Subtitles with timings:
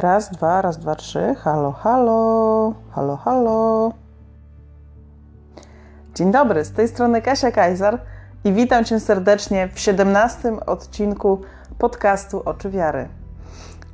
[0.00, 1.34] Raz, dwa, raz, dwa, trzy.
[1.34, 3.92] Halo, halo, halo, halo.
[6.14, 7.98] Dzień dobry, z tej strony Kasia Kajzar
[8.44, 11.40] i witam Cię serdecznie w 17 odcinku
[11.78, 13.08] podcastu Oczy Wiary.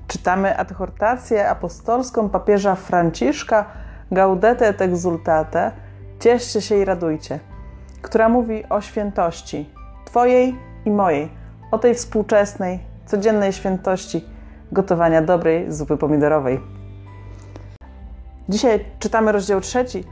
[0.06, 3.64] Czytamy adhortację apostolską papieża Franciszka
[4.10, 5.72] Gaudete et exultate
[6.20, 7.40] Cieszcie się i radujcie,
[8.02, 9.70] która mówi o świętości
[10.04, 11.30] Twojej i mojej,
[11.70, 14.35] o tej współczesnej, codziennej świętości
[14.72, 16.60] gotowania dobrej zupy pomidorowej.
[18.48, 20.04] Dzisiaj czytamy rozdział trzeci,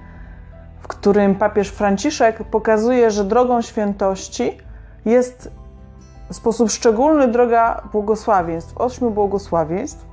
[0.80, 4.58] w którym papież Franciszek pokazuje, że drogą świętości
[5.04, 5.50] jest
[6.30, 10.06] w sposób szczególny droga błogosławieństw, ośmiu błogosławieństw.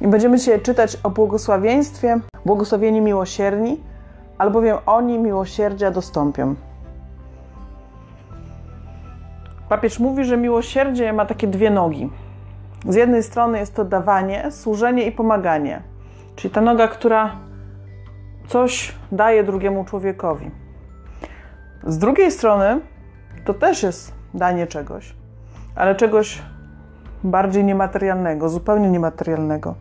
[0.00, 3.80] I będziemy dzisiaj czytać o błogosławieństwie, błogosławieni miłosierni,
[4.38, 6.54] albowiem oni miłosierdzia dostąpią.
[9.68, 12.10] Papież mówi, że miłosierdzie ma takie dwie nogi.
[12.88, 15.82] Z jednej strony jest to dawanie, służenie i pomaganie,
[16.36, 17.36] czyli ta noga, która
[18.48, 20.50] coś daje drugiemu człowiekowi.
[21.86, 22.80] Z drugiej strony
[23.44, 25.14] to też jest danie czegoś,
[25.74, 26.42] ale czegoś
[27.24, 29.74] bardziej niematerialnego, zupełnie niematerialnego.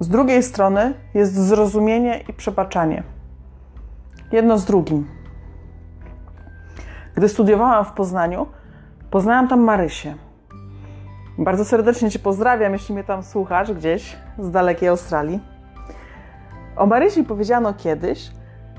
[0.00, 3.02] Z drugiej strony jest zrozumienie i przebaczanie.
[4.32, 5.06] Jedno z drugim.
[7.14, 8.46] Gdy studiowałam w Poznaniu,
[9.10, 10.14] poznałam tam Marysię.
[11.40, 15.40] Bardzo serdecznie Cię pozdrawiam, jeśli mnie tam słuchasz gdzieś z dalekiej Australii.
[16.76, 18.30] O Marysi powiedziano kiedyś,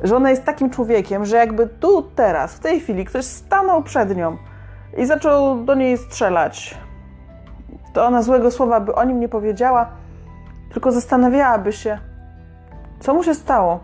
[0.03, 4.17] że ona jest takim człowiekiem, że jakby tu, teraz, w tej chwili ktoś stanął przed
[4.17, 4.37] nią
[4.97, 6.77] i zaczął do niej strzelać,
[7.93, 9.89] to ona złego słowa by o nim nie powiedziała,
[10.73, 11.97] tylko zastanawiałaby się,
[12.99, 13.79] co mu się stało.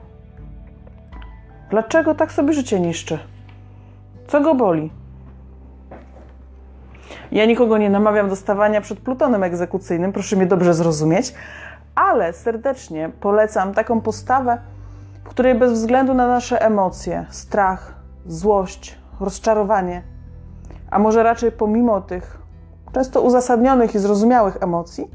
[1.70, 3.20] Dlaczego tak sobie życie niszczy?
[4.28, 4.97] Co go boli?
[7.32, 11.34] Ja nikogo nie namawiam do stawania przed plutonem egzekucyjnym, proszę mnie dobrze zrozumieć,
[11.96, 14.58] ale serdecznie polecam taką postawę,
[15.24, 17.94] w której bez względu na nasze emocje, strach,
[18.26, 20.04] złość, rozczarowanie,
[20.92, 22.38] a może raczej pomimo tych
[22.94, 25.12] często uzasadnionych i zrozumiałych emocji,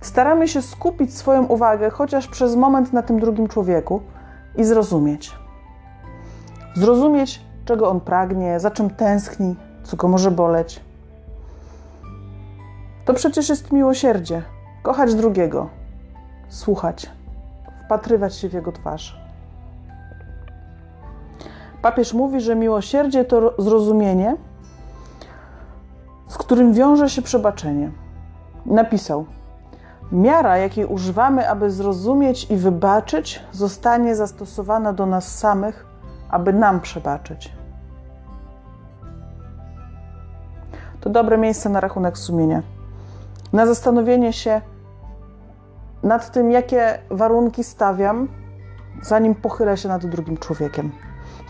[0.00, 4.00] staramy się skupić swoją uwagę chociaż przez moment na tym drugim człowieku
[4.56, 5.32] i zrozumieć.
[6.74, 10.80] Zrozumieć, czego on pragnie, za czym tęskni, co go może boleć.
[13.04, 14.42] To przecież jest miłosierdzie.
[14.82, 15.68] Kochać drugiego,
[16.48, 17.10] słuchać,
[17.84, 19.20] wpatrywać się w jego twarz.
[21.82, 24.36] Papież mówi, że miłosierdzie to zrozumienie,
[26.28, 27.90] z którym wiąże się przebaczenie.
[28.66, 29.26] Napisał:
[30.12, 35.86] Miara, jakiej używamy, aby zrozumieć i wybaczyć, zostanie zastosowana do nas samych,
[36.30, 37.52] aby nam przebaczyć.
[41.00, 42.62] To dobre miejsce na rachunek sumienia
[43.52, 44.60] na zastanowienie się
[46.02, 48.28] nad tym, jakie warunki stawiam,
[49.02, 50.92] zanim pochylę się nad drugim człowiekiem.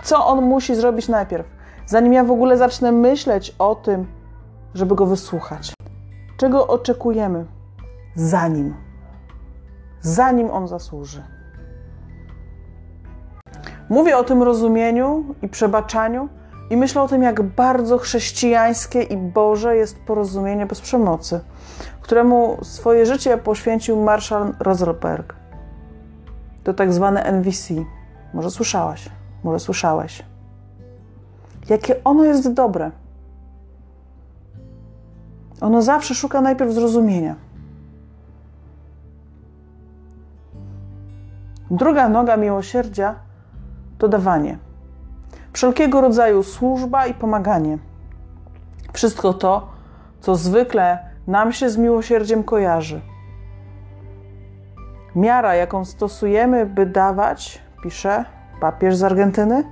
[0.02, 1.46] Co on musi zrobić najpierw,
[1.86, 4.06] zanim ja w ogóle zacznę myśleć o tym,
[4.74, 5.74] żeby go wysłuchać.
[6.36, 7.46] Czego oczekujemy
[8.14, 8.74] zanim,
[10.00, 11.22] zanim on zasłuży.
[13.88, 16.28] Mówię o tym rozumieniu i przebaczaniu
[16.70, 21.40] i myślę o tym, jak bardzo chrześcijańskie i Boże jest porozumienie bez przemocy
[22.02, 25.34] któremu swoje życie poświęcił Marshall Rosenberg.
[26.64, 27.74] To tak zwane NVC.
[28.34, 29.08] Może słyszałaś,
[29.44, 30.22] może słyszałeś.
[31.68, 32.90] Jakie ono jest dobre.
[35.60, 37.36] Ono zawsze szuka najpierw zrozumienia.
[41.70, 43.14] Druga noga miłosierdzia
[43.98, 44.58] to dawanie.
[45.52, 47.78] Wszelkiego rodzaju służba i pomaganie.
[48.92, 49.68] Wszystko to,
[50.20, 53.00] co zwykle nam się z miłosierdziem kojarzy.
[55.16, 58.24] Miara, jaką stosujemy, by dawać, pisze
[58.60, 59.64] papież z Argentyny,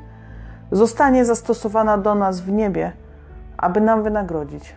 [0.73, 2.93] zostanie zastosowana do nas w niebie,
[3.57, 4.77] aby nam wynagrodzić.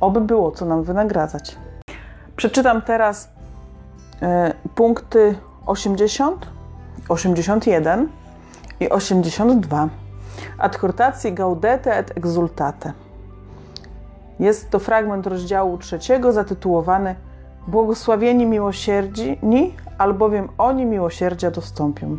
[0.00, 1.56] Oby było co nam wynagradzać.
[2.36, 3.32] Przeczytam teraz
[4.22, 6.46] y, punkty 80,
[7.08, 8.08] 81
[8.80, 9.88] i 82
[10.58, 12.92] adhortacji Gaudete et Exultate.
[14.38, 17.14] Jest to fragment rozdziału trzeciego zatytułowany
[17.68, 22.18] Błogosławieni miłosierdzini, albowiem oni miłosierdzia dostąpią.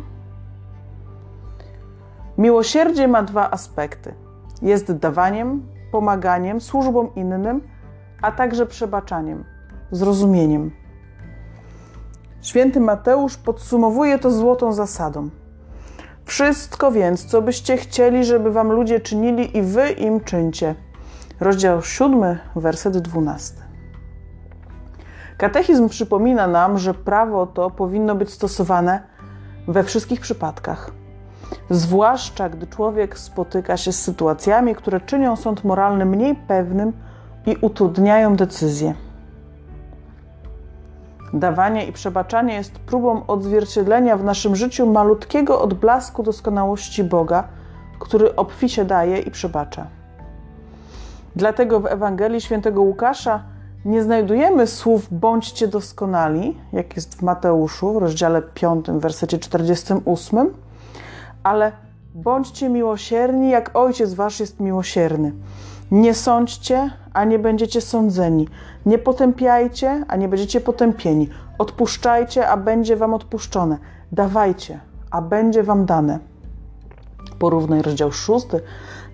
[2.38, 4.14] Miłosierdzie ma dwa aspekty.
[4.62, 7.60] Jest dawaniem, pomaganiem, służbą innym,
[8.22, 9.44] a także przebaczaniem,
[9.90, 10.70] zrozumieniem.
[12.42, 15.28] Święty Mateusz podsumowuje to złotą zasadą–
[16.38, 20.74] wszystko więc, co byście chcieli, żeby wam ludzie czynili, i wy im czyńcie.
[21.40, 23.54] rozdział 7, werset 12.
[25.38, 29.02] Katechizm przypomina nam, że prawo to powinno być stosowane
[29.68, 30.90] we wszystkich przypadkach,
[31.70, 36.92] zwłaszcza gdy człowiek spotyka się z sytuacjami, które czynią sąd moralny mniej pewnym
[37.46, 38.94] i utrudniają decyzję.
[41.32, 47.44] Dawanie i przebaczanie jest próbą odzwierciedlenia w naszym życiu malutkiego odblasku doskonałości Boga,
[47.98, 49.86] który obficie daje i przebacza.
[51.36, 53.42] Dlatego w Ewangelii świętego Łukasza
[53.84, 60.50] nie znajdujemy słów bądźcie doskonali, jak jest w Mateuszu w rozdziale 5, wersecie 48,
[61.42, 61.72] ale
[62.14, 65.32] bądźcie miłosierni, jak Ojciec Wasz jest miłosierny.
[65.90, 68.48] Nie sądźcie, a nie będziecie sądzeni.
[68.86, 71.28] Nie potępiajcie, a nie będziecie potępieni.
[71.58, 73.78] Odpuszczajcie, a będzie wam odpuszczone.
[74.12, 74.80] Dawajcie,
[75.10, 76.18] a będzie wam dane.
[77.38, 78.46] Porównaj rozdział 6,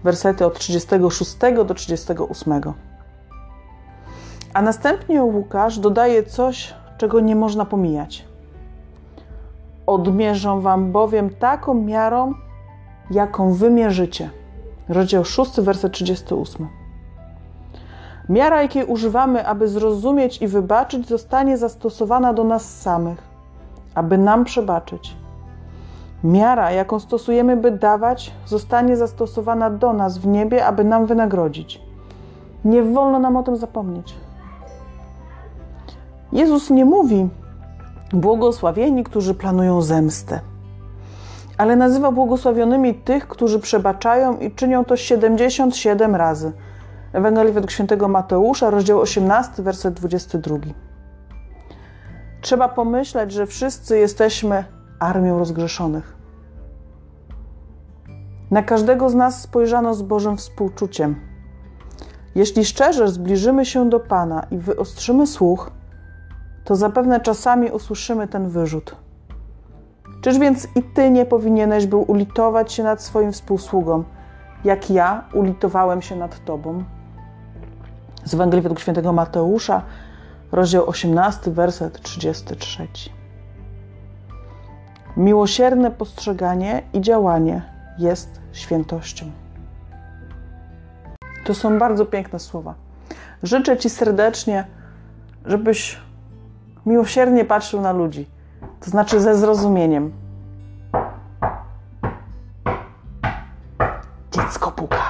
[0.05, 1.37] wersety od 36
[1.67, 2.61] do 38.
[4.55, 8.25] A następnie Łukasz dodaje coś, czego nie można pomijać.
[9.87, 12.35] Odmierzą wam bowiem taką miarą,
[13.11, 14.31] jaką wymierzycie.
[14.89, 16.69] Rozdział 6, werset 38.
[18.29, 23.23] Miara, jakiej używamy, aby zrozumieć i wybaczyć, zostanie zastosowana do nas samych,
[23.95, 25.17] aby nam przebaczyć.
[26.25, 31.81] Miara, jaką stosujemy, by dawać, zostanie zastosowana do nas w niebie, aby nam wynagrodzić.
[32.65, 34.15] Nie wolno nam o tym zapomnieć.
[36.33, 37.29] Jezus nie mówi,
[38.13, 40.41] błogosławieni, którzy planują zemstę,
[41.59, 46.53] ale nazywa błogosławionymi tych, którzy przebaczają i czynią to 77 razy.
[47.13, 50.57] Ewangelii według świętego Mateusza, rozdział 18, werset 22.
[52.41, 54.65] Trzeba pomyśleć, że wszyscy jesteśmy
[55.01, 56.17] armią rozgrzeszonych.
[58.51, 61.21] Na każdego z nas spojrzano z Bożym współczuciem.
[62.35, 65.71] Jeśli szczerze zbliżymy się do Pana i wyostrzymy słuch,
[66.65, 69.04] to zapewne czasami usłyszymy ten wyrzut.
[70.25, 74.05] Czyż więc i ty nie powinieneś był ulitować się nad swoim współsługą,
[74.65, 76.85] jak ja ulitowałem się nad tobą?
[78.25, 79.83] Z Ewangelii według świętego Mateusza,
[80.53, 82.89] rozdział 18, werset 33.
[85.17, 87.63] Miłosierne postrzeganie i działanie
[87.99, 89.27] jest świętością.
[91.45, 92.75] To są bardzo piękne słowa.
[93.43, 94.67] Życzę Ci serdecznie,
[95.45, 96.01] żebyś
[96.87, 98.34] miłosiernie patrzył na ludzi,
[98.85, 100.13] to znaczy ze zrozumieniem.
[104.31, 105.03] Dziecko puka.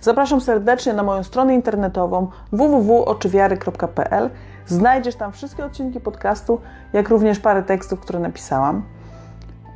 [0.00, 4.30] Zapraszam serdecznie na moją stronę internetową www.oczywiary.pl.
[4.66, 6.60] Znajdziesz tam wszystkie odcinki podcastu,
[6.92, 8.82] jak również parę tekstów, które napisałam.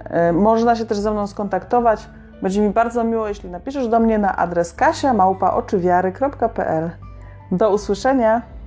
[0.05, 2.08] E, można się też ze mną skontaktować.
[2.43, 6.90] Będzie mi bardzo miło, jeśli napiszesz do mnie na adres kasia.oczywiary.pl.
[7.52, 8.57] Do usłyszenia!